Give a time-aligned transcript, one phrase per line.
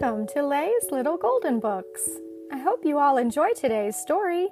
[0.00, 2.08] Welcome to Lay's Little Golden Books.
[2.50, 4.48] I hope you all enjoy today's story,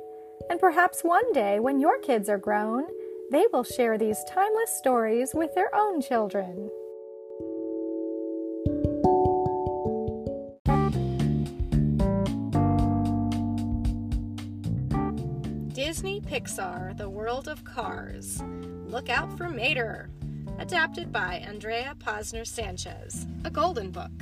[0.48, 2.84] and perhaps one day when your kids are grown,
[3.32, 6.70] they will share these timeless stories with their own children.
[15.72, 18.40] Disney Pixar The World of Cars.
[18.86, 20.08] Look out for Mater.
[20.60, 23.26] Adapted by Andrea Posner Sanchez.
[23.44, 24.12] A Golden Book.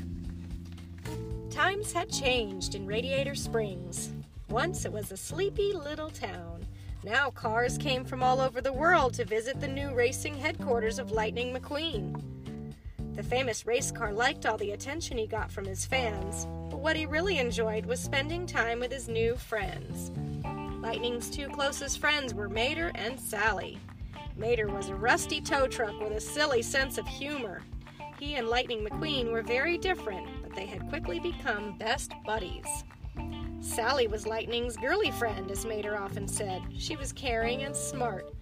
[1.51, 4.13] Times had changed in Radiator Springs.
[4.49, 6.65] Once it was a sleepy little town.
[7.05, 11.13] Now cars came from all over the world to visit the new racing headquarters of
[11.13, 12.21] Lightning McQueen.
[13.15, 16.97] The famous race car liked all the attention he got from his fans, but what
[16.97, 20.11] he really enjoyed was spending time with his new friends.
[20.81, 23.79] Lightning's two closest friends were Mater and Sally.
[24.37, 27.63] Mater was a rusty tow truck with a silly sense of humor.
[28.19, 32.67] He and Lightning McQueen were very different, they had quickly become best buddies.
[33.61, 36.63] Sally was Lightning's girly friend, as Mater often said.
[36.79, 38.33] She was caring and smart.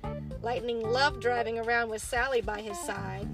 [0.43, 3.29] Lightning loved driving around with Sally by his side.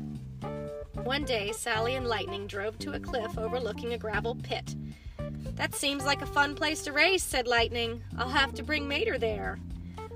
[1.05, 4.75] One day, Sally and Lightning drove to a cliff overlooking a gravel pit.
[5.56, 8.02] That seems like a fun place to race, said Lightning.
[8.17, 9.58] I'll have to bring Mater there.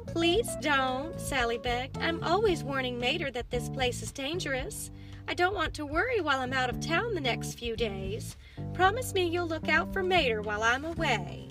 [0.06, 1.98] Please don't, Sally begged.
[1.98, 4.90] I'm always warning Mater that this place is dangerous.
[5.28, 8.34] I don't want to worry while I'm out of town the next few days.
[8.72, 11.50] Promise me you'll look out for Mater while I'm away.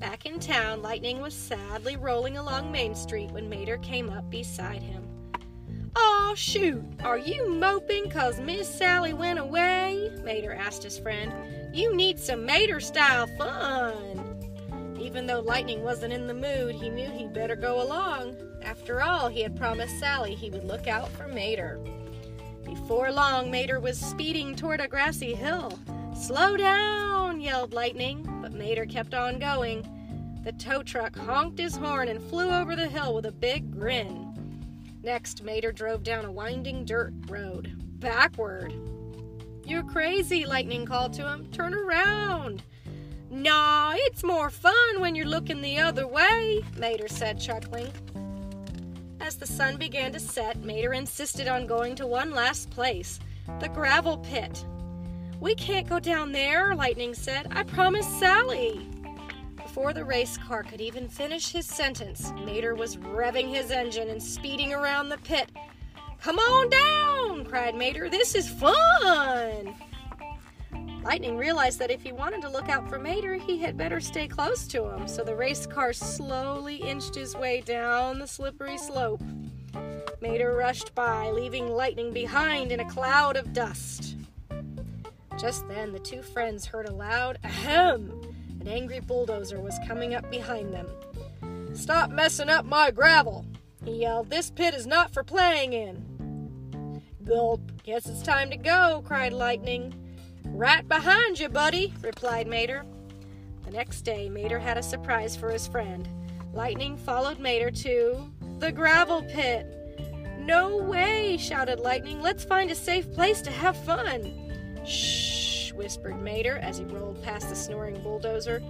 [0.00, 4.82] Back in town, Lightning was sadly rolling along Main Street when Mater came up beside
[4.82, 5.04] him.
[5.94, 6.82] Aw, shoot!
[7.04, 10.10] Are you moping 'cause Miss Sally went away?
[10.24, 11.32] Mater asked his friend.
[11.72, 14.98] You need some Mater style fun.
[14.98, 18.36] Even though Lightning wasn't in the mood, he knew he'd better go along.
[18.60, 21.78] After all, he had promised Sally he would look out for Mater.
[22.72, 25.78] Before long, Mater was speeding toward a grassy hill.
[26.14, 29.86] Slow down, yelled Lightning, but Mater kept on going.
[30.42, 34.32] The tow truck honked his horn and flew over the hill with a big grin.
[35.02, 38.72] Next, Mater drove down a winding dirt road, backward.
[39.66, 41.48] You're crazy, Lightning called to him.
[41.52, 42.62] Turn around.
[43.30, 47.92] Nah, it's more fun when you're looking the other way, Mater said, chuckling.
[49.22, 53.20] As the sun began to set, Mater insisted on going to one last place
[53.60, 54.66] the gravel pit.
[55.38, 57.46] We can't go down there, Lightning said.
[57.52, 58.88] I promised Sally.
[59.54, 64.20] Before the race car could even finish his sentence, Mater was revving his engine and
[64.20, 65.50] speeding around the pit.
[66.20, 68.10] Come on down, cried Mater.
[68.10, 69.72] This is fun.
[71.04, 74.28] Lightning realized that if he wanted to look out for Mater, he had better stay
[74.28, 79.20] close to him, so the race car slowly inched his way down the slippery slope.
[80.20, 84.16] Mater rushed by, leaving Lightning behind in a cloud of dust.
[85.40, 88.12] Just then, the two friends heard a loud ahem.
[88.60, 90.86] An angry bulldozer was coming up behind them.
[91.74, 93.44] Stop messing up my gravel,
[93.84, 94.30] he yelled.
[94.30, 97.02] This pit is not for playing in.
[97.24, 99.92] Gulp, guess it's time to go, cried Lightning.
[100.54, 102.84] Right behind you, buddy, replied Mater.
[103.64, 106.06] The next day, Mater had a surprise for his friend.
[106.52, 109.66] Lightning followed Mater to the gravel pit.
[110.38, 112.20] No way, shouted Lightning.
[112.20, 114.84] Let's find a safe place to have fun.
[114.86, 118.62] Shh, whispered Mater as he rolled past the snoring bulldozer.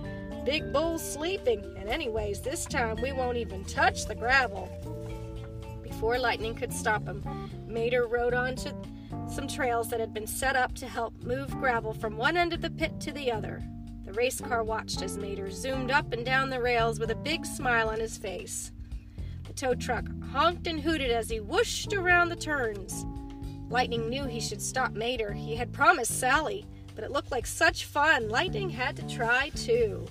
[0.44, 4.71] Big Bull's sleeping, and anyways, this time we won't even touch the gravel.
[5.82, 7.25] Before Lightning could stop him,
[7.66, 8.72] Mater rode on to
[9.32, 12.60] some trails that had been set up to help move gravel from one end of
[12.60, 13.62] the pit to the other.
[14.04, 17.47] The race car watched as Mater zoomed up and down the rails with a big
[17.47, 18.72] smile on his face.
[19.47, 23.06] The tow truck honked and hooted as he whooshed around the turns.
[23.71, 25.32] Lightning knew he should stop Mater.
[25.32, 28.28] He had promised Sally, but it looked like such fun.
[28.28, 30.06] Lightning had to try too.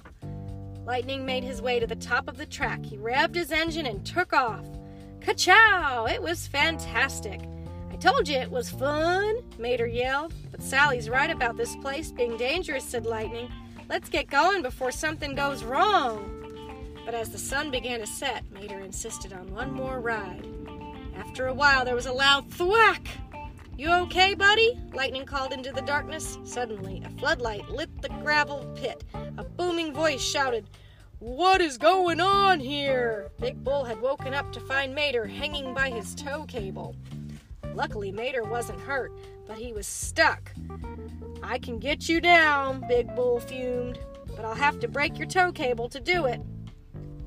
[0.84, 2.84] Lightning made his way to the top of the track.
[2.84, 4.66] He revved his engine and took off.
[5.20, 6.08] Ka-chow!
[6.08, 7.42] It was fantastic.
[8.02, 10.34] Told you it was fun, Mater yelled.
[10.50, 13.48] But Sally's right about this place being dangerous, said Lightning.
[13.90, 16.40] Let's get going before something goes wrong.
[17.06, 20.48] But as the sun began to set, Mater insisted on one more ride.
[21.16, 23.08] After a while, there was a loud thwack.
[23.78, 24.82] You okay, buddy?
[24.96, 26.40] Lightning called into the darkness.
[26.44, 29.04] Suddenly, a floodlight lit the gravel pit.
[29.38, 30.72] A booming voice shouted,
[31.20, 33.30] What is going on here?
[33.40, 36.96] Big Bull had woken up to find Mater hanging by his tow cable.
[37.74, 39.12] Luckily, Mater wasn't hurt,
[39.48, 40.52] but he was stuck.
[41.44, 44.00] I can get you down, Big Bull fumed,
[44.36, 46.42] but I'll have to break your tow cable to do it.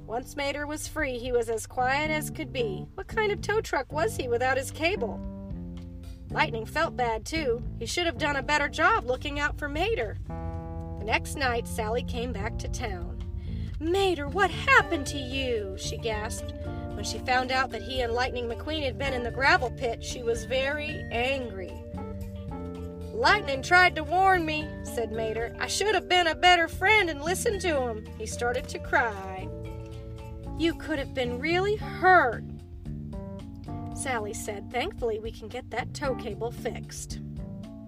[0.06, 2.87] Once Mater was free, he was as quiet as could be.
[2.94, 5.19] What kind of tow truck was he without his cable?
[6.31, 7.62] Lightning felt bad too.
[7.79, 10.19] He should have done a better job looking out for Mater.
[10.99, 13.25] The next night, Sally came back to town.
[13.81, 15.75] Mater, what happened to you?
[15.79, 16.52] she gasped.
[16.94, 20.02] When she found out that he and Lightning McQueen had been in the gravel pit,
[20.02, 21.73] she was very angry.
[23.12, 25.55] Lightning tried to warn me, said Mater.
[25.61, 28.05] I should have been a better friend and listened to him.
[28.19, 29.49] He started to cry.
[30.58, 32.44] You could have been really hurt,
[33.94, 34.70] Sally said.
[34.70, 37.20] Thankfully, we can get that tow cable fixed.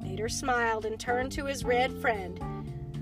[0.01, 2.41] Mater smiled and turned to his red friend.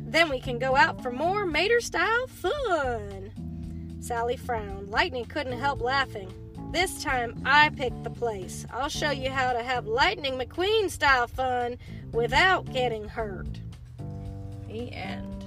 [0.06, 3.32] Then we can go out for more Mater style fun.
[4.04, 4.90] Sally frowned.
[4.90, 6.30] Lightning couldn't help laughing.
[6.72, 8.66] This time I picked the place.
[8.70, 11.78] I'll show you how to have Lightning McQueen style fun
[12.12, 13.60] without getting hurt.
[14.68, 15.43] The end.